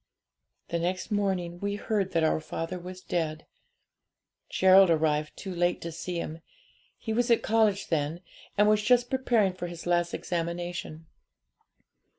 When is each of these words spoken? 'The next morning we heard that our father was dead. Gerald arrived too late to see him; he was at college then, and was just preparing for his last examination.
'The 0.69 0.79
next 0.79 1.11
morning 1.11 1.59
we 1.59 1.75
heard 1.75 2.11
that 2.11 2.23
our 2.23 2.39
father 2.39 2.79
was 2.79 3.01
dead. 3.03 3.45
Gerald 4.49 4.89
arrived 4.89 5.37
too 5.37 5.53
late 5.53 5.79
to 5.81 5.91
see 5.91 6.15
him; 6.19 6.41
he 6.97 7.13
was 7.13 7.29
at 7.29 7.43
college 7.43 7.89
then, 7.89 8.21
and 8.57 8.67
was 8.67 8.81
just 8.81 9.11
preparing 9.11 9.53
for 9.53 9.67
his 9.67 9.85
last 9.85 10.15
examination. 10.15 11.05